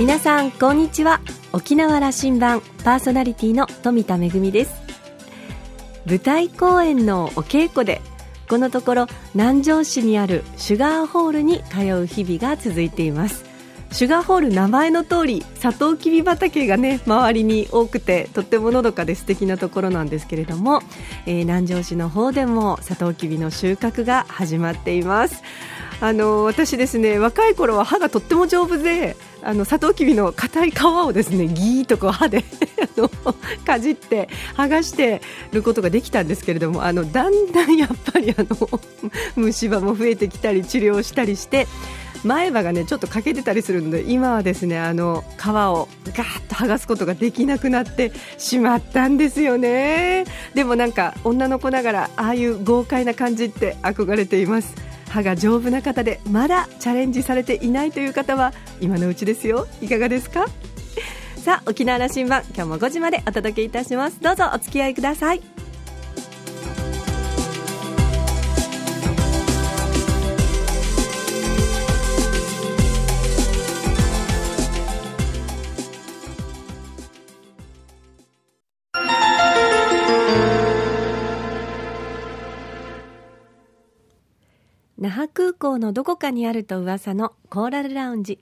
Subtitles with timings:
[0.00, 1.20] 皆さんこんにちは。
[1.52, 4.72] 沖縄羅針盤パーソナリティの富田恵です。
[6.06, 8.00] 舞台公演のお稽古で
[8.48, 13.44] このところ南城市にあるシュガーホールに通う日々が続いています。
[13.92, 20.80] シュガーホール名前の通りサトウキビ畑がね周りに多くてとってものどかで素敵なところなんですけれども、
[21.26, 25.42] えー、南城市の方でもサトウキビの収穫が始まっています。
[26.00, 32.44] あの私ですね若い頃は歯がとっても丈夫であのサトウキビの硬い皮をですねギーとこう歯で
[33.64, 35.22] かじって剥がして
[35.52, 38.80] ることができたんですけれどもあのだんだんやっぱりあの
[39.36, 41.66] 虫歯も増えてきたり治療したりして
[42.24, 50.24] 前歯がねちょっと欠けてたりするので今はですねあの皮をガーッと剥がすことができなくなってしまったんですよね。
[50.54, 54.89] でもなんか女の子ながらああいう豪快な感じって憧れています。
[55.10, 59.66] 歯が丈夫な方でまだチャレンジされていないという方は今のうちですよ。
[59.82, 60.46] いかがですか？
[61.36, 64.20] さあ沖縄羅針盤今日も5時までお届けいたします。
[64.20, 65.42] どうぞお付き合いください。
[85.00, 88.38] 那覇空港のどこかにあると噂のコーラルラウンジ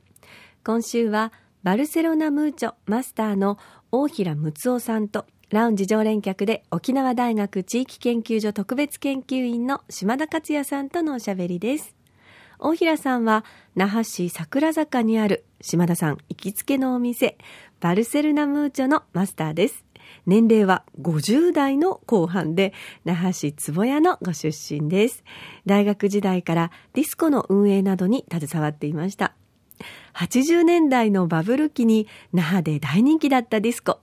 [0.65, 3.59] 今週はバルセロナムーチョマスターの
[3.93, 11.95] 大平睦夫さんとラウンジ常連客で沖縄大学地域研究所特別研究員の島田克也さんとのおしゃべりです。
[12.59, 13.45] 大平さんは
[13.77, 17.39] 那覇市桜坂にある島田さん行きつけのお店
[17.79, 19.85] バルセロナムーチョのマスターです。
[20.29, 22.75] 年齢は50代の後半で、
[23.07, 25.25] 那覇市壺屋のご出身です。
[25.65, 29.33] 大学時代からディスコの運営などに携わっていました。
[30.13, 34.01] 80年代のバブル期に那覇で大人気だったディスコ、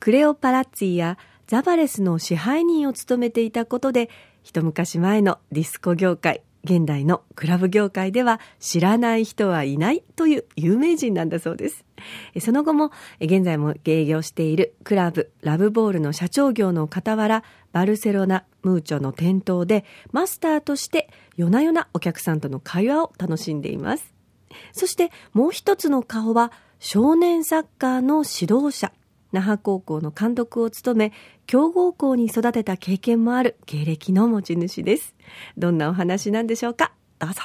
[0.00, 4.10] クレオパラッツィやザパレスの支配人を務めていたことで、
[4.42, 11.84] 一昔前のディスコ業界、現代のクラブ業界では知らない人はいないという有名人なんだそうです。
[12.40, 24.14] その後も現在も営業しているクラブラブボールの社長業の傍らバルセロナムーチョの店頭でマスターとして夜な夜なお客さんとの会話を楽しんでいます。
[24.72, 28.92] そしてもう一つの顔は少年サッカーの指導者。
[29.34, 31.12] 那覇高校の監督を務め、
[31.48, 35.16] 強豪校に育てた経験もある経歴の持ち主です。
[35.58, 36.92] どんなお話なんでしょうか？
[37.18, 37.42] どうぞ。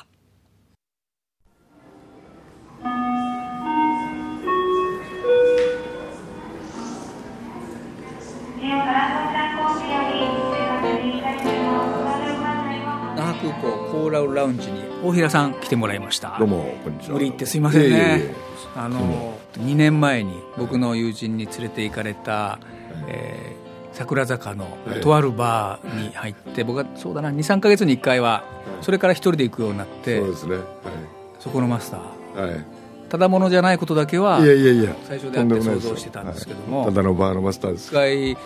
[13.16, 16.38] 那覇空港コーラルラウンジに大平さん来てもらいました。
[16.38, 17.13] どうもこんにちは。
[17.16, 18.35] 無理言ってすいませんね、
[18.75, 22.59] あの2年前に僕の友人に連れて行かれた、
[23.07, 28.43] えー、桜坂のとあるバーに入って、僕はそうだな23か月に1回は
[28.81, 30.63] それから一人で行くようになってそうですね、はい、
[31.39, 32.65] そこのマスター、はい、
[33.09, 34.95] ただものじゃないことだけはいやいやいや。
[35.03, 37.88] 最初であって想像してたんですけども、はい、ただのバーのマスターです。
[37.88, 38.38] 一回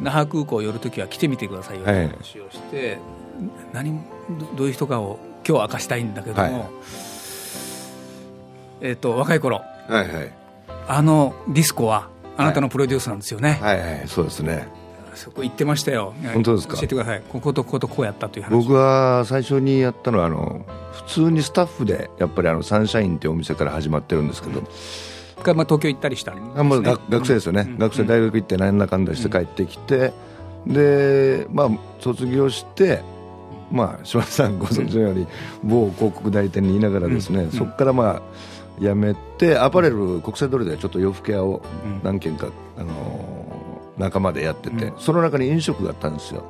[0.00, 2.04] 那覇空港寄るときは来てみてくださいよとい。
[2.04, 2.98] う話をして、はい、
[3.72, 4.00] 何
[4.56, 6.70] どういう人かを今日明かしたいんだけども、はい、
[8.80, 10.32] えっ、と若い頃、はいはい、
[10.88, 14.68] あのディスコはあなたのプロデュースなんですよね、はい、はいはいそうですね。
[15.14, 16.12] そこ行ってましたよ。
[16.34, 16.76] 本当ですか？
[16.76, 17.22] 教えてください。
[17.26, 18.50] こことこことこうやったという話。
[18.50, 30.12] 僕は最初にやったのはあの普通にスタッフでやっぱりあのサンシャインっていうお店から始まってるんですけど、うんまあ、東京行ったりしたり、ね、あまあ、学学生ですよね、うん、学生大学行って何らかんだして帰ってきて、
[30.66, 31.70] うん、でまあ
[32.00, 33.00] 卒業して
[33.70, 35.26] まあ島田さんご存知のように
[35.62, 38.22] 某広告代理店にいながらですね、そこからまあ
[38.78, 41.62] 辞めてアパレル国際通りでちょっと洋服屋を
[42.02, 46.44] 何軒か、あの仲間でやってて、その中に飲食があったんですよ。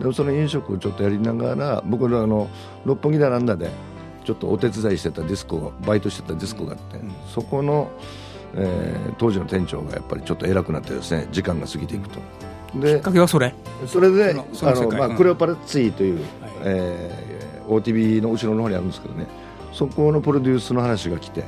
[0.00, 2.48] でその飲食をちょっとやりながら僕のあの
[2.84, 3.70] 六本木だなんだで
[4.24, 6.98] ちょっとお手伝いしてたディスコバイトしてたディスコがあって、
[7.32, 7.90] そこの、
[8.54, 12.20] えー、当時の店長がやっぱりちょっと偉くなってですね時間が過ぎていくと。
[12.78, 13.52] できっかけはそれ？
[13.86, 16.24] それであの、まあ、クレオパラッツィという、はい、
[16.64, 19.26] えー、OTB の後ろの方にあるんですけどね
[19.72, 21.44] そこのプロデュースの話が来て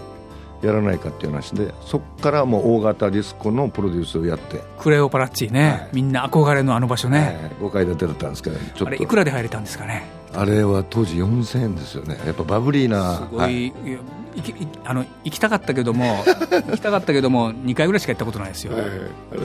[0.62, 4.62] やらないかっていう話でそこからもう大型ディスコのプロデュースをやって。
[4.79, 8.87] クレオパラッツィね、はい、みんな憧れのあの場所ね、はい、5階建てだったんですけど、ちょっと。
[8.87, 10.05] あれいくらで入れたんですかね？
[10.35, 12.19] あれは当時4000円ですよね。
[12.25, 14.55] やっぱバブリーなすごい、はい、行き
[14.85, 18.82] あの行きたかったけども 行きたかったけども2回ぐらいしか行ったことないですよ、はい、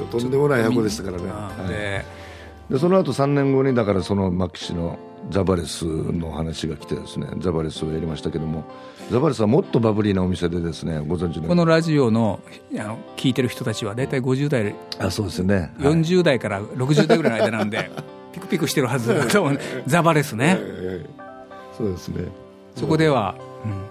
[0.09, 1.23] とんでもない箱でしたからね、
[1.67, 2.05] で
[2.69, 4.97] でその後3年後にだからそのマキシの
[5.29, 8.63] ザバレスの話が来てですねザバレスをやりましたけども
[9.11, 12.39] ザバレスはもっとバブリーなお店でですねご存知のこのラジオの
[12.73, 14.75] あの聞いてる人たちは大体50代。
[14.99, 17.89] あそうですね、はい、40代から60代ぐらいの間なんで
[18.33, 19.15] ピクピクしてるはず。
[19.87, 20.59] ザバレスね、
[21.77, 22.25] そうですね。
[22.77, 23.35] そこでは、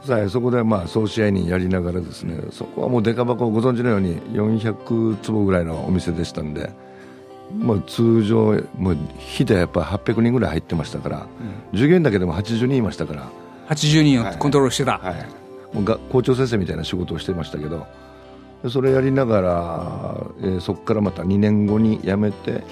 [0.08, 6.70] うん、そこでまあ総支配人やりながらですねそこはもうデカ箱ご存知のように400坪ぐらいのお店でしたんで
[7.54, 11.26] まあ、通常、もう日でやっぱ800人ぐらい入ってましたから、
[11.72, 13.28] うん、従業員だけでも80人いましたから、
[13.68, 15.26] 80人をコントロールしてた、はい、はい、
[15.72, 17.86] もうが校長先生みたいな仕事をしてましたけど、
[18.68, 22.64] それやりながら、えー、そこからまた2年後に辞めて、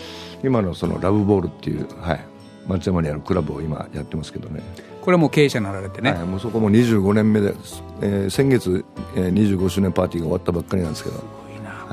[0.43, 2.21] 今のそのラブボールっていう、はい、
[2.67, 4.63] 松山にあるクラブを今やってますけどね。
[5.03, 7.55] これも経営者になられてね、はい、もうそこも25年目で、
[8.01, 8.85] えー、先月、
[9.15, 11.44] えー、25周年パーティーが終わったばっかりなんですけど。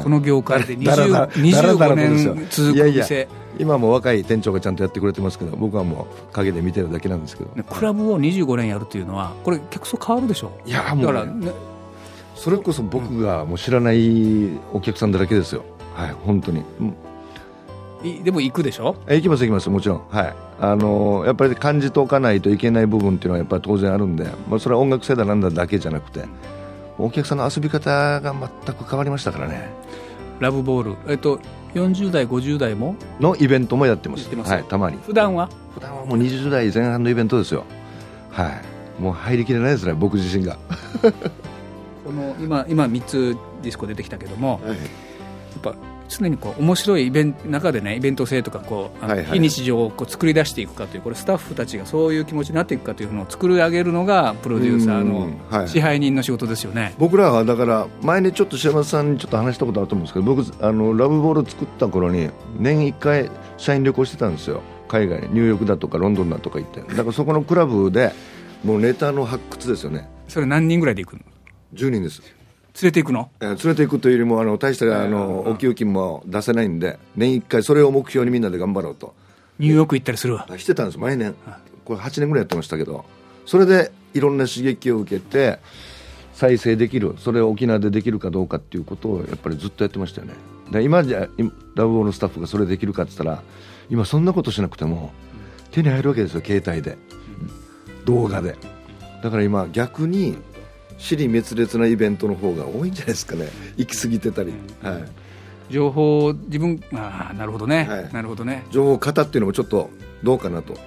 [0.03, 3.27] この業界で 20 25年続く店。
[3.59, 11.51] 今も若い店長がちゃんとやってくれてますけど僕はもう陰で見てるだけなんですけど、クラブを25年やるというのはこれ客層変わるでしょいやもう、ね、ね、
[12.33, 15.63] それこそ僕がもう知らないお客さんだらけですよ。
[15.93, 16.83] はい本当に、う
[18.07, 18.95] ん、でも行くでしょ？
[19.07, 20.01] 行きます行きますもちろん。
[20.09, 20.33] はい。
[20.59, 26.25] あのやっぱり感じておかないといけない部分っていうのはやっぱり当然あるんで、まあ、それは音楽性だなんだだけじゃなくて
[26.99, 28.33] お客さんの遊び方が
[28.65, 29.69] 全く変わりましたからね
[30.41, 31.39] ラブボール、えっと、
[31.75, 32.95] 40代、50代も？
[33.19, 34.97] のイベントもやってます、はい、たまに。
[34.97, 35.49] 普段は？
[35.73, 37.63] 普段はもう20代前半のイベントですよ、
[38.31, 38.59] は
[38.99, 40.57] い、もう入りきれないですね、僕自身が。
[42.03, 45.75] この今今3つディスコ出てきたけども、はい、やっぱ
[46.17, 64.61] 常にこう面白いイベント中でねイベント性とかこう、はいはい、非日常をこう作り出していくかというこれスタッフたちがそういう気持ちになっていくかというのを作り上げるのがプロデューサーの支配人の仕事ですよね、はい、僕らはだから前にちょっと島田さんにちょっと話したことあると思うんですけど僕あのラブボール作った頃に年1回社員旅行してたんですよ。
[64.87, 66.81] 海外にニューヨークだとかロンドンだとか行って。
[66.81, 68.11] だからそこのクラブで
[68.63, 70.09] もうネタの発掘ですよね。
[70.27, 71.21] それ何人ぐらいで行くの
[71.73, 72.21] ？10人です
[72.81, 79.13] 連れていくの、えー、連れていくというよりもあの大したあのお給金も出せないんで年1回それを目標にみんなで頑張ろうと。
[79.59, 80.47] ニューヨーク行ったりするわ。
[80.57, 81.35] してたんです毎年。
[81.85, 83.05] これ8年ぐらいやってましたけど。
[83.45, 85.59] それでいろんな刺激を受けて
[86.33, 90.33] 再生できるそれを沖縄でできるかどうかっていうことをやっぱりずっとやってましたよね。
[90.71, 91.27] で今じゃ
[91.75, 93.43] ラブオーのスタッフがそれできるかって言ったら
[93.89, 95.11] 今そんなことしなくても
[95.71, 96.97] 手に入るわけですよ携帯で。
[98.05, 98.55] 動画で。
[99.21, 100.37] だから今逆に
[101.01, 103.49] 尻滅裂なイベントの方が多いんじゃないですかね。
[103.75, 104.53] 行き過ぎてたり、
[104.83, 108.65] はい、情報自分ああなるほどね、はい、なるほどね。
[108.69, 109.89] 情報型っていうのもちょっと
[110.23, 110.77] どうかなと。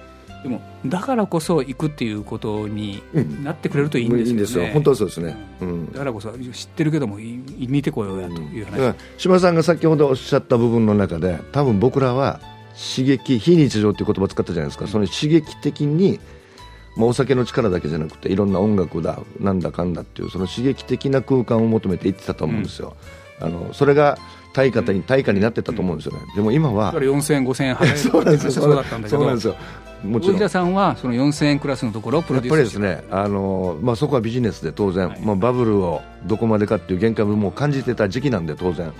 [0.41, 3.01] でもだからこそ行くっていうことに
[3.43, 4.65] なってくれるといいんですよね、うん、いいんですよ。
[4.73, 12.39] 本当はそうですね、うん、だからこそ知ってるけども見てこようやという話、うん、島さんが先ほどおっしゃった部分の中で多分僕らは
[12.95, 14.85] 刺激非日常っていう言葉を使ったじゃないですか。
[14.85, 16.19] その刺激的に
[16.95, 22.95] まあ、お酒の力だけじゃなくていろんな音楽だなんだかんだっていうその刺激的な空間を求めていってたと思うんですよ、
[23.41, 24.17] うん、あのそれが
[24.53, 29.17] 対価に対価になってたと思うんですよね、でも今は4000円5000円払える そうなんですよそうだったんだけど。
[29.17, 29.55] そうなんですよ。
[30.03, 30.39] もちろん。
[30.39, 38.93] 田さんはその4000円クラスのところをプロデュースやっぱりですねあの、まあ、そこはビジネスで当然、はい、まあ、バブルをどこまでかっていう限界も感じてた時期なんで当然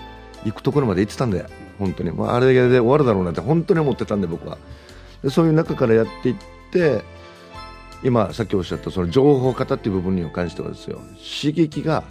[0.44, 1.46] 行くところまで行ってたんで
[1.78, 4.58] 本当に、まあ、あれで終わるだろうなって本当に思ってたんで僕は。
[5.22, 6.36] でそういう中からやっていっ
[6.70, 7.02] て
[8.02, 11.00] 今さっきおっしゃったその情報型っていう部分に関してはですよ
[11.40, 12.04] 刺激が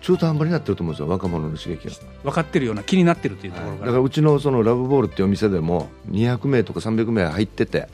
[0.00, 1.94] 中途半端になってると思うんですよ若者の刺激が。
[2.24, 7.88] 分かってるような気になってるっていうところ、はい、だからうちのそのラブボールっていうお店でも200名とか300名入ってて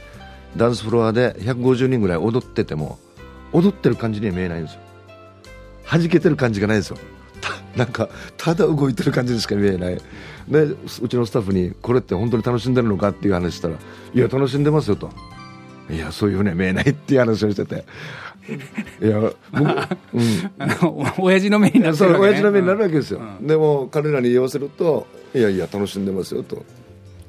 [0.56, 2.98] ダンスフロアで150人ぐらい踊ってても
[3.52, 4.80] 踊ってる感じには見えないんですよ。
[5.90, 6.98] 弾けてる感じがないんですよ。
[7.76, 10.00] なんかただ動いてる感じにしか見えない。
[10.48, 15.10] でうちのスタッフにこれって本当に楽しんでるのかっていう話したらいや楽しんでますよと
[15.90, 17.84] いやそういうふうには見えないっていう話をしてて。
[19.02, 19.36] いや僕、
[20.14, 26.64] うん、 親父の目になる、ね、そう親父の目になるわけですよ、うん、でも彼らに言わせるといやいや楽しんでますよと。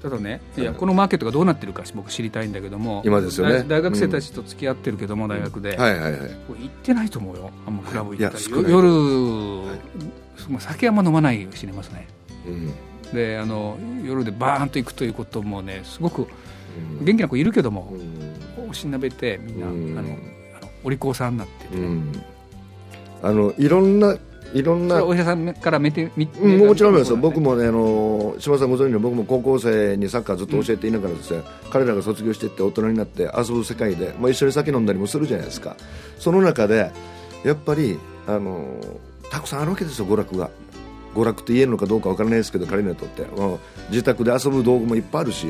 [0.02, 3.02] ただねいやこのマーケットがどうなってるか僕知りたいんだけども。
[3.06, 3.66] 今ですよね。
[3.68, 6.22] 大学生たちと付き合ってるけども、大学で、はいはいはい。
[6.22, 6.26] 行
[6.68, 7.52] ってないと思うよ。
[7.68, 12.08] あんまクラブ行ったり夜、はい、酒あんま飲まないようにしてますね、
[12.48, 12.74] うん、
[13.14, 16.28] であの夜でバーンと行くということもねすごく
[17.02, 17.94] 元気な子いるけども、
[18.70, 20.18] おしなべてみんな、あの
[20.84, 21.78] お利口さんになってて、
[23.22, 24.18] あのいろんな
[24.54, 35.76] いろんなお医者さんから見て見て、うん、もちろんです、ね、僕もねあの島さんご存知の僕も高校生にサッカーずっと教えていながらですね、うん、彼らが卒業していって大人になって遊ぶ世界で、まあ、一緒に酒飲んだりもするじゃないですか。
[36.18, 36.92] その中で
[37.44, 38.80] やっぱりあの
[39.32, 40.50] たくさんあるわけですよ娯楽が。
[41.16, 43.26] 娯楽って言えるのかどうかわからないですけど彼らにとって、
[43.90, 45.48] 自宅で遊ぶ道具もいっぱいあるし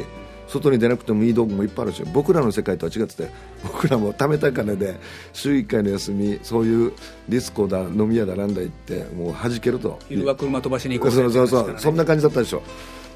[0.50, 3.30] 外に出なくてもいい道具もいっぱいあるし僕らの世界とは違ってて
[3.64, 5.00] 僕らも貯めた金で
[5.32, 6.94] 週1回の休みそういう
[7.30, 10.00] ディスコだ飲み屋だなんだ行ってもう弾けると。
[10.10, 12.62] 昼は車飛ばしに行こうそうそうそう、そんな感じだったでしょ。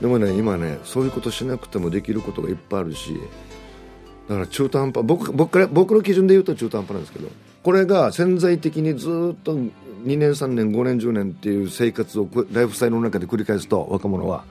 [0.01, 3.13] でもね今ねそういうことしなくてもできることがいっぱいあるし
[4.27, 7.29] だから中途半端僕僕から僕の基準で言うと中途半端なんですけど
[7.63, 9.71] これが潜在的にずっと2
[10.17, 14.43] 年3年5年10年っていう生活をライフスタイルの中で繰り返すと若者は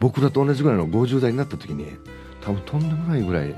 [0.00, 1.86] 僕らと同じぐらいの50代になった時に
[2.42, 3.54] 多分とんでもないぐらい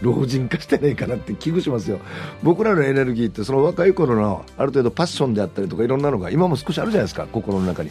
[0.00, 1.98] 老人化してないかなって危惧しますよ。
[2.42, 7.90] 僕らのエネルギーってその若い頃のある程度パッションであったりとかいろんなのが今も少しあるじゃないですか心の中に。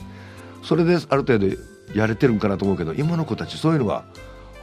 [0.63, 1.48] それである程度
[1.93, 4.03] やれてるんかなと思うけど今の子たちそういうのが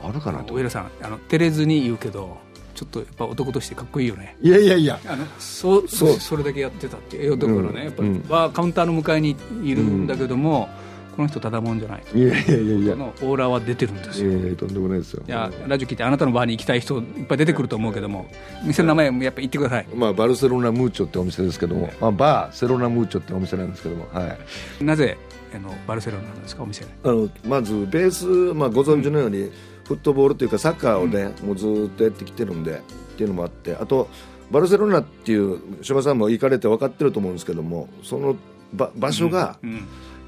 [0.03, 0.55] あるかなと。
[0.55, 2.39] 上田さんあの照れずに言うけど
[2.75, 4.37] ちょっとやっぱ男としてかっこいいよね。
[4.41, 4.99] いやいやいや。
[5.07, 6.13] あのそうそう。
[6.15, 12.03] それだけやってたっていうところね、うん、やっぱり、バーカウンターの向かいにいるんだけども、うん、この人ただもんじゃない。
[12.15, 12.97] いやいやいやいや。
[12.97, 14.31] のオーラは出てるんですよ。
[14.31, 15.23] いやいやとんでもないですよ。
[15.27, 18.27] いやラジオ聞いてあなたのバーに行きたい人いっぱい出てくると思うけども
[18.65, 24.37] 店の名前もやっぱ言ってください、まあ、バルセロナムーチョってお店ですけども、まあ、バーセロナムーチョってお店なんですけども、は
[24.81, 25.19] い、なぜ
[25.55, 26.85] あのバルセロナなんですかお店。
[27.05, 29.53] あのまずベース、まあ、ご存知のように、うん
[29.85, 32.83] フットボールというかサッカーをね、もうずっとやってきてるんでっ
[33.17, 33.75] ていうのもあって。
[33.75, 34.09] あと
[34.51, 38.37] バルセロナっていう島さんも行かれて分かってると思うんですけどもその
[38.75, 39.59] 場場所が、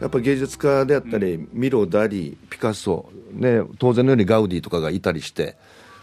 [0.00, 5.56] やっぱ芸術家であったり、ミロ、ダリピカソ、ね、当然のようにガウディとかがいたりして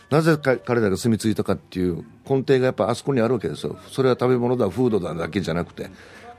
[0.09, 3.77] なぜか彼らが住み着いたかっていう根底がやっぱあそこにあるわけですよ。
[3.89, 5.89] それは食べ物だフードだだけじゃなくて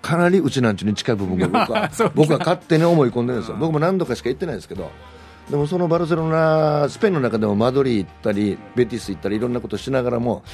[0.02, 3.56] かなりうちなんちに近い部分が僕は 僕は勝手に思い込んでるんですよ。
[3.58, 4.90] 僕も何度かしか行ってないですけど
[5.50, 10.44] でもそのバルセロナ、スペインの中でもマドリー行ったり、ベティス行ったり、いろんなことしながらも、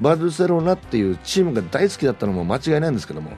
[0.00, 3.30] バルセロナっていうチームが大好きだったのも間違いないんですけども、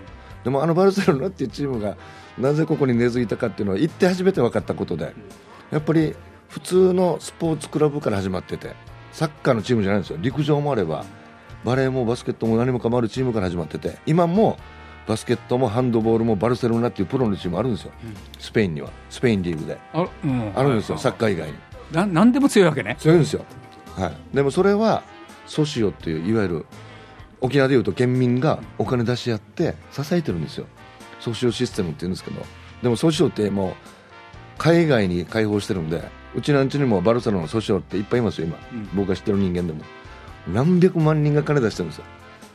[0.43, 1.97] でもあのバルセロナっていうチームが
[2.41, 5.15] なぜここに根付いたかっていうのは、行って初めて分かったことで、
[5.71, 6.15] やっぱり
[6.49, 8.75] 普通のスポーツクラブから始まってて、
[9.13, 11.05] サッカーのチームじゃないんですよ、陸上もあれば、
[11.65, 14.59] バレーもバスケットも何もかもあるチームから始まってて、今も
[15.07, 18.91] バスケットもハンドボールもバルセロナっていうプロのチームあるんですよ、うん、スペインには。
[19.09, 19.79] スペインリーグで。
[19.95, 21.55] あ,、うん、あるんですよ、サッカー以外に。
[21.93, 22.97] な何でも強いわけね。
[22.99, 23.45] 強いんですよ、
[23.97, 25.03] はい、でもそれは
[25.47, 26.67] ソシオっていういわゆる
[27.41, 30.67] 沖縄でいうと県民がお金出し合って支えてるんですよ
[31.21, 32.45] ソシオシステムって言うんですけど
[32.83, 33.73] でもソシオってもう
[34.59, 36.03] 海外に開放してるんで
[36.35, 39.83] うちなんちにもバルセロナのソシオっていっぱいいますよ今、うん、僕が知ってる人間でも。
[40.53, 42.05] 何百万人が金出してるんですよ。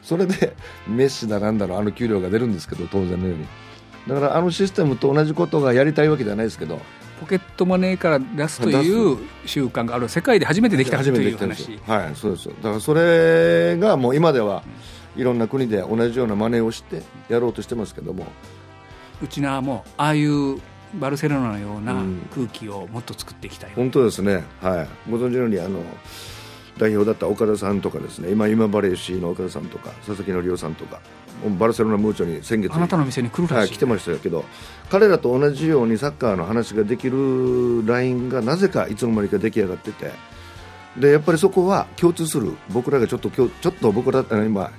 [0.01, 0.53] それで
[0.87, 3.47] メッシだなんだろうあの給料が出るんですけど当然のように。
[4.07, 6.81] だからあのシステムと同じことがやりたいわけではないですけど
[7.21, 11.79] ポケットマネーから出すという習慣がある世界で初めてできたという話。
[11.87, 14.63] はいそうですだからそれがもう今では
[15.15, 18.25] いろんな国で同じようなマネーをしてやろうとしてますけども。
[19.21, 20.59] うちなもああいう
[20.95, 22.03] バルセロナのような
[22.35, 24.43] 空気をもっと作っていきたい、うん、本当ですね。
[24.61, 24.87] はい。
[25.09, 25.79] ご存知のようにあの
[26.77, 28.31] 代表だった岡田さんとかですね。
[28.31, 30.99] 今今バレーシーの岡田さんとか佐々木則夫さんとか
[31.57, 34.45] バルセロナムーチョに先月あなたの店に来るらしい、はい、来てましたけど
[34.89, 40.11] 彼らと同じようにサッカーの話ができるラインがなぜかいつの間にか出来上がってて。
[40.97, 44.71] でやっぱりそこは共通する僕らがちょっとちょっと僕ら今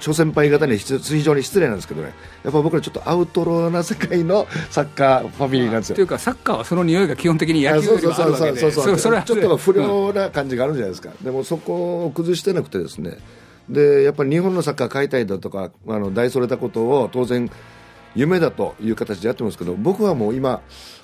[0.00, 2.14] 諸先輩方に非常に失礼なんですけどね。
[2.44, 5.96] やっぱ僕らちょっとアウトローな世界のサッカーファミリーなんですよ。
[5.96, 8.58] というかサッカーはその匂いが基本的に野球よりもあるわけで。
[8.60, 13.18] ちょっと不良な感じがあるじゃないですか、うん、でもそこを崩してなくてですね。
[13.68, 17.50] でやっぱり日本のサッカー買いたいだとかあの大それたことを当然
[18.14, 20.60] 夢だという形でやってますけど僕はもう今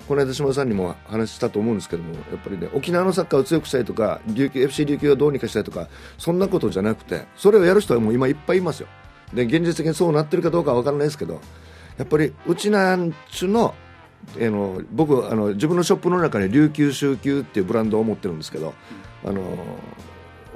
[0.08, 8.88] この間島田さんにも話したと思うんですけどもやっぱりね沖縄のサッカーを強くしたいとか琉球 FC 琉球をどうにかしたいとかそんなことじゃなくてそれをやる人はもう今いっぱいいますよ。
[9.34, 11.40] で現実的にそうなってるかどうかは分からないですけど
[11.98, 13.74] やっぱりうちなんちゅの
[14.38, 18.74] えの僕あの自分のショップの中に琉球週休っていうブランドを持ってるんですけど、
[19.24, 19.40] あの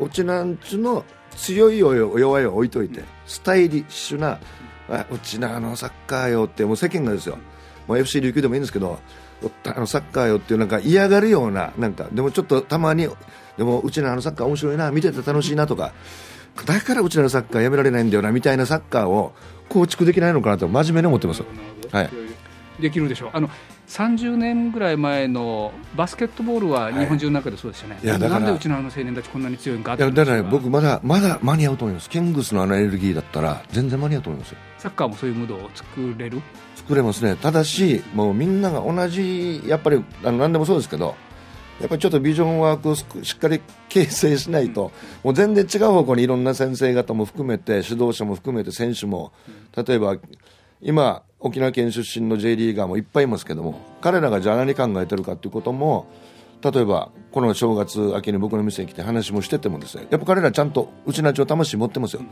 [0.01, 1.05] うちなんちゅの
[1.37, 4.39] 強い弱いを置いといてスタイリッシュな
[5.11, 7.39] うちのあのサッカーよってもう世間がですよ、
[7.87, 8.99] まあ、FC 琉球でもいいんですけど
[9.65, 13.09] あのサッカーよっていうなんか嫌がるようななんかでもちょっとたまに
[13.57, 15.93] でもうちのあのサッカー面白いな見てて楽しいなとか
[16.67, 19.33] だからうちのサッカーやめられないんだよなみたいなサッカーを
[19.69, 21.43] 構築できないのかなと真面目に思ってます。
[21.93, 22.30] はい
[22.81, 23.31] できるでしょう。
[23.33, 23.49] あの
[23.89, 32.09] 30年ぐらい前のバスケットボールは日本中の中でそうですよね、はい、いやだからなんでうちのあの青年たちこんなに強いんかいやだから僕まだまだ間に合うと思います。
[32.09, 36.41] キングスのあのエネルギーだったら全然間に合うと思いますサッカーもそういうムードを作れる？
[36.77, 37.37] 作れますね。
[37.37, 41.15] ただしもうみんなが同じやっぱりあの何でもそうですけど
[41.81, 44.93] やっぱりちょっとビジョンワークをしっかり 形成しないと、
[45.25, 49.33] もう全然違う方向にいろんな先生方も含めて指導者も含めて選手も。
[49.75, 50.17] 例えば
[50.83, 56.07] 今沖縄県出身の J リーガーもいっぱいいますけども彼らがじゃあ何考えてるかということも
[56.63, 62.29] 例えばこの正月明けに僕の店に来て話もしててもですねやっぱ彼らちゃんとうちなちを魂持ってますよ、も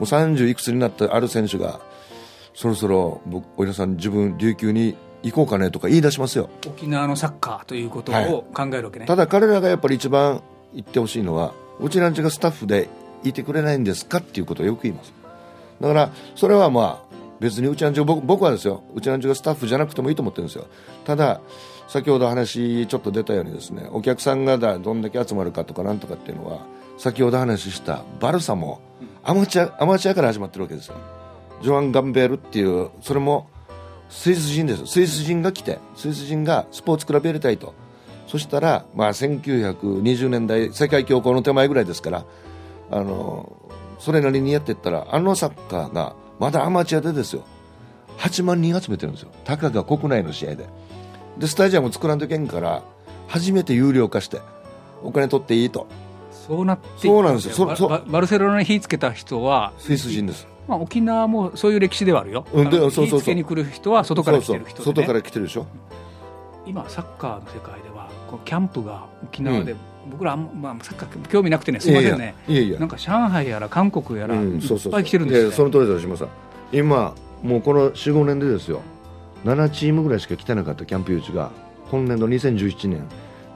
[0.00, 1.80] う30いくつになったある選手が
[2.54, 6.50] そろそろ僕お稲さん自分琉球に行こうかねとか言い出しますよ。
[6.66, 10.42] 沖縄のサッカーということを考えるわけね、ただ彼らがやっぱり一番
[10.72, 12.88] 言ってほしいのはうちなんちがスタッフで
[13.24, 15.12] いてくれないんですかっていうことをよく言います。
[15.80, 17.03] だからそれはまあ
[17.40, 20.66] 別にうちなんち僕僕はですようちなんちがスタッフじゃなくてもいいと思ってるんですよ。
[21.04, 21.40] ただ
[21.88, 26.60] 先ほど話ちょっと出たようにですねお客さんがだどんだけ集まるかとかなんとかっていうのは
[26.98, 28.80] 先ほど話したバルサも
[29.22, 30.96] アマチュアアマチュアから始まってるわけですよ。
[31.62, 33.48] ジョアン・ガンベールっていうそれも
[34.08, 37.74] スイス人ですスイス人が来てスイス人がスポーツクラブやりたいと。
[38.26, 42.24] そしたら、まあ、1920年代世界恐慌の手前ぐらいですから
[42.90, 43.52] あの
[43.98, 47.44] それなりにやっていったらあのサッカーがまだアマチュアでですよ。
[48.18, 49.30] 8万人集めてるんですよ。
[49.44, 50.66] たかが国内の試合で。
[51.38, 52.82] でスタジアム作らんといけんから
[53.26, 54.40] 初めて有料化して
[55.02, 55.86] お金取っていいと。
[56.46, 57.54] そうなってそうなんですよ。
[57.54, 60.46] そそババルセロナに火つけた人はスイス人です。
[60.68, 63.18] まあ、沖縄もそういう歴史ではあるよ、うんでそうそうそう。
[63.18, 64.94] 火つけに来る人は外から来てる人で、ね、そうそう。
[64.94, 65.66] 外から来てるでしょ。
[66.66, 69.74] 今サッカーの世界ではこうキャンプが沖縄で、
[70.10, 72.34] 僕らあんま、まあ、サッカー興味なくてねすみませんね。
[72.48, 76.28] いやいやなんか上海やら韓国やら、うんいっぱい来てるんですその通りです島さん
[76.72, 78.82] 今もうこの45年でですよ。
[79.44, 81.50] 7チームぐらいしか来てなかったキャンプ誘致が
[81.90, 83.06] 今年度2017年。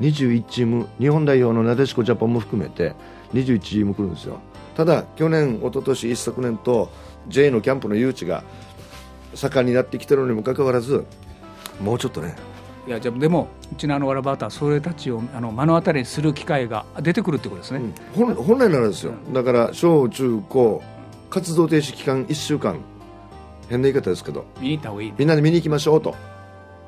[0.01, 2.95] 21チーム日本代表のなでしこジャパンも含めて
[3.35, 4.41] 21チーム来るんですよ。
[4.77, 6.91] ただ去年一昨年一昨年と
[7.29, 8.45] J のキャンプの誘致が
[9.35, 11.05] 盛んになってきてるのにもかかわらず
[11.83, 12.37] もうちょっとね
[12.89, 17.83] いやじゃあでもうちのあのわらバーターそれたちをあの目の当たりにする機会が出てくるってことですね、
[18.15, 19.13] 本本来ならですよ。
[19.31, 20.83] だから小中高
[21.29, 22.81] 活動停止期間1週間
[23.69, 26.17] 変な言い方ですけど見に行った方がいい、ね、みんなで見に行きましょうと。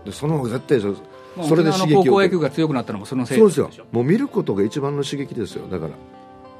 [0.06, 3.86] でその方が絶対それで刺激を高校野球が強くなったのもそのせいそうですよ。
[3.92, 5.66] もう見ることが一番の刺激ですよ。
[5.68, 5.88] だか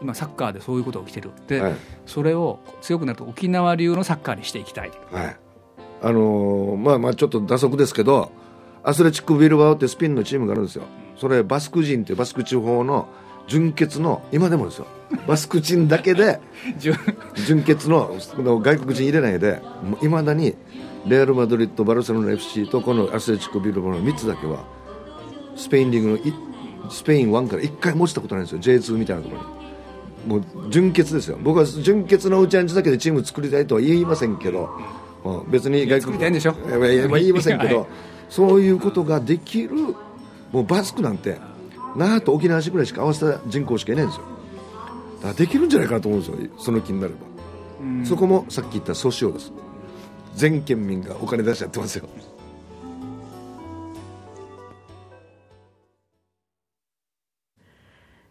[0.03, 1.31] 今サッカーでそういうことが起きてる。
[1.47, 4.91] で、らはい、それを強くなると沖縄流のサッカーにしていきたい。
[5.11, 5.37] はい、
[6.03, 8.31] あのーまあまあちょっと打足ですけど
[8.83, 10.85] アスレチック・ビルバオってスピンのチームがあるんですよ。
[11.17, 13.09] それバスク人っていうバスク地方の
[13.47, 14.87] 純血の今でもですよ。
[15.27, 16.41] バスク人だけで
[16.79, 19.61] 純血の外国人入れないで
[20.03, 20.55] いまだに
[21.07, 24.65] レアル・マドリッドバルセロナ FC とこのアスレチック・ビルバオの3つだけは
[25.57, 26.33] スペインリーグのい
[26.91, 28.79] スペイン1から1回も落ちたことないんですよ。
[28.79, 29.61] J2 みたいなところに。
[30.27, 31.39] もう純血ですよ。
[31.43, 34.71] 僕は純血のうちあんちだけでチーム作りたいとは言いませんけど、
[35.25, 36.29] まあ、別に外国いや
[36.93, 37.87] いやまあ言いませんけど、 はい
[38.31, 39.75] そういうことができる
[40.53, 41.39] もうバスクなんて
[41.97, 44.25] 那覇と沖縄市ぐらいしか合わせた人口しかいないんですよ。
[45.17, 47.19] だからできるんじゃないかなと思うんですよその気になれば、
[47.83, 48.07] うん。
[48.07, 49.53] そこもさっき言った訴訟です。
[50.37, 52.09] 全県民がお金出しちゃってますよ。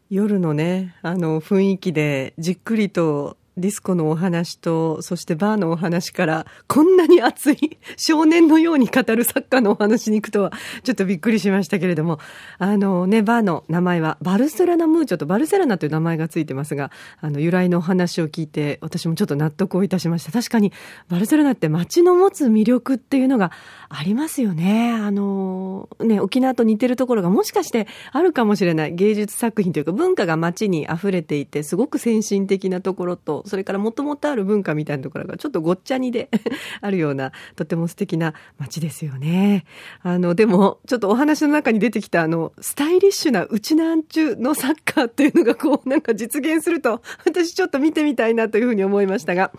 [0.10, 7.58] 夜のねあの雰囲気でじっくりとディスコのお話とそしてバーのお話からこんなに熱い
[7.98, 10.52] 少年のように語るサッカーのお話に行くとは
[10.84, 12.20] ちょっとびっくりしましたけれども。
[12.58, 16.92] あのねバーの名前はバルセロナムーチョとバルセロナという名前がついてますが
[17.22, 20.32] あの由来のお話を聞いて私もちょっと納得をいたしました。
[20.32, 20.72] 確かに
[21.10, 23.52] バルセロナって街の持つ魅力っていうのが
[23.90, 24.92] ありますよね。
[24.92, 36.30] あのね沖縄と似てるところがもしかしてあるかもしれない芸術作品というか文化が街に溢れていてすごく先進的なところとそれからもともとある文化みたいなところがちょっとごっちゃにで
[36.82, 39.66] あるようなとても素敵な街ですよね。
[40.02, 49.52] あのでもちょっとお話の中に出てきたあのスタイリッシュなうちなんちゅうのサッカーっていうのがこう なんか実現すると私ちょっと見てみたいなというふうに思いましたが、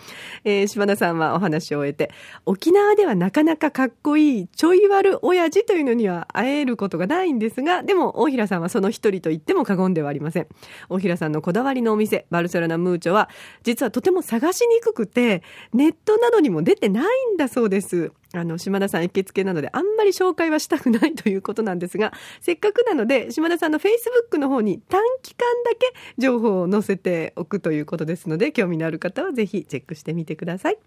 [0.44, 2.10] えー島田さんはお話を終えて
[2.46, 10.46] 沖縄ではなかなかかっこいいちょい悪親父というのには会えることがないんですがでも大平さんはその一人と言っても過言ではありません。
[10.88, 13.28] 大平さんのこだわりのお店バルセロナムーチョは
[13.62, 18.12] 実はとても探しにくくてネットなどにも出てないんだそうです。
[18.32, 30.78] あの島田さん行きつけなのであんまり紹介はしたくないということなんですがせっかくなので島田さんのフェイスブックの方に短期間だけ情報を載せておくということですので興味のある方はぜひチェックしてみてください。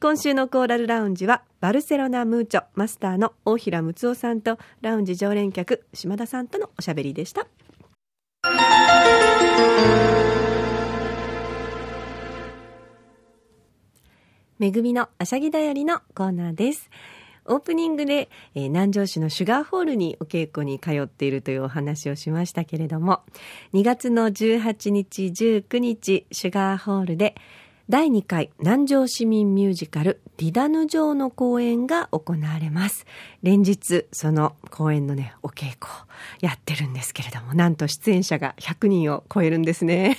[0.00, 7.48] 今週のコーラルラウンジはバルセロナムーチョマスターの大平睦夫さんとラウンジ常連客島田さんとのおしゃべりでした。
[14.58, 16.90] めぐみのあしゃぎだよりのコーナーです。
[17.44, 23.22] オープニングで、えー南城市のシュガーホールにお稽古に通っているというお話をしましたけれども、
[23.72, 27.36] 2月の18日、19日、シュガーホールで、
[27.88, 33.06] 第2回南城市民ミュージカルディダヌ城の公演が行われます。
[33.42, 35.90] 連日その公演のね、お稽古
[36.40, 40.18] やってるんですけれども、なんと出演者が100人を超えるんですね。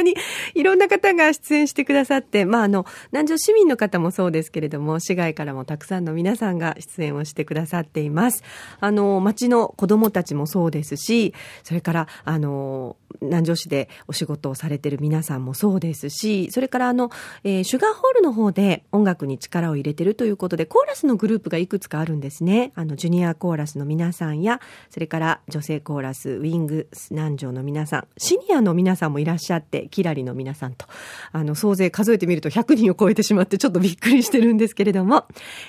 [0.00, 0.14] 当に
[0.54, 8.42] いろんな方が出演してくださって、まああの、南城市民の方もそうですけれども、市外からもたくさんの皆さんが出演をしてくださっています。
[8.80, 17.10] あの、町の子供たちもそうですし、それから、あの、南城市でお仕事をされてる皆さんもそうですし、それからあの、
[17.44, 22.72] えー、シュガーホールの方で音楽に力を入れてるということで、コーラスのグループがいくつかあるんですね。
[22.74, 24.60] あの、ジュニアコーラスの皆さんや、
[24.90, 30.86] それから女性コーラス、ウィング南城の皆さん、シニアの皆さんもいらっしゃって、キラリの皆さんと、
[31.32, 35.26] あの、総勢数えてみると100人を超えてしまってちょっとびっくりしてるんですけれども、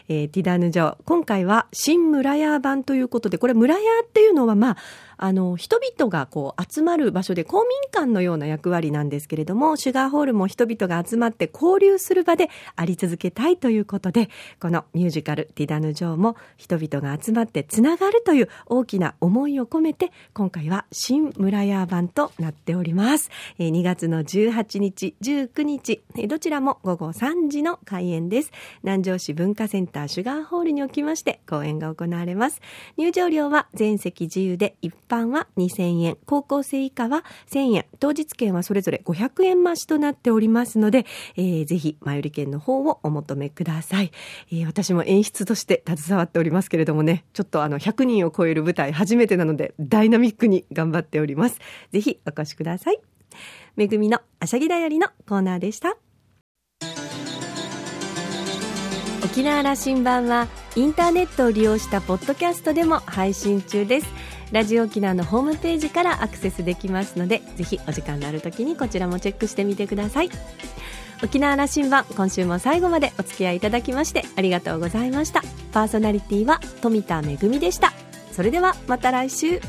[0.07, 4.77] えー、ティダーヌ城、今回は新村屋版ということで、これ村屋っていうのはまあ、
[5.23, 14.29] あの、人々がこう集まる場所で公民館のような役割なんですけれども、シュガーホールも人々が集まって交流する場であり続けたいということで、
[14.59, 23.29] このミュージカルティダヌ・ジョも人々が集まってつながるという大きな思いを込めて、今回は新村屋版となっております。
[23.59, 28.51] 2月の18日、19日、どちらも午後3時の開演です。
[28.83, 32.61] 南城市文化センターシュガーホールにおきまして公演が行われます。
[32.97, 41.05] 入場料は全席自由で一般は2000円、高校生以下は1000円、当日券はそれぞれ500円増しとなっておりますので、
[41.37, 44.11] えー、ぜひ、前売り券の方をお求めください。
[44.51, 51.59] えー、私も演出として携わっておりますけれどもね、ちょっとあの、100人を超える舞台初めてなので、ダイナミックに頑張っております。
[51.91, 52.99] ぜひ、お越しください。
[53.75, 55.97] めぐみのあしゃぎだよりのコーナーでした。
[59.23, 64.07] 沖縄羅針盤はインターネットを利用したポッドキャストでも配信中です。
[64.51, 70.29] ラジオ沖縄のホームページからアクセスできますのでぜひお時間のある時にこちらもチェックしてみてください。
[71.23, 75.41] 沖縄羅針盤今週も最後までお付き合いいただきましてありがとうございました。
[75.71, 77.93] パーソナリティは富田恵でした。
[78.33, 79.61] それではまた来週。